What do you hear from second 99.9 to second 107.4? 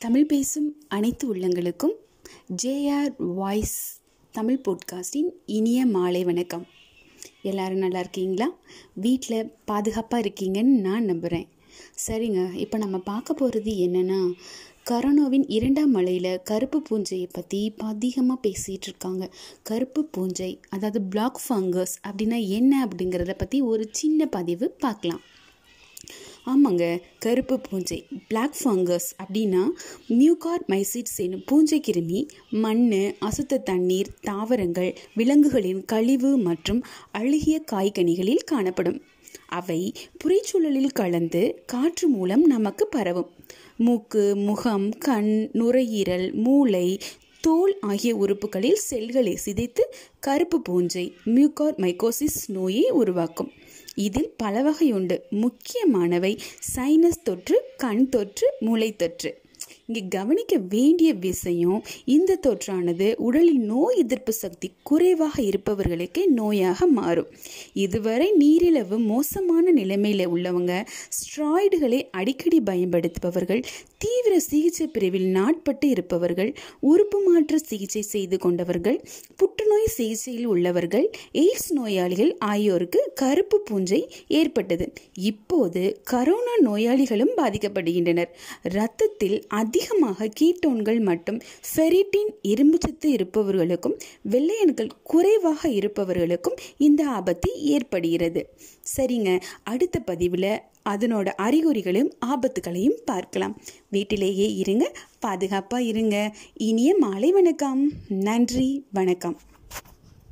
பதிவில் அதனோட அறிகுறிகளையும் ஆபத்துகளையும் பார்க்கலாம். வீட்டிலேயே இருங்க பாதுகாப்பாக இருங்க. இனிய மாலை